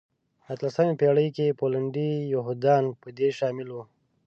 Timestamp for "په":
3.01-3.07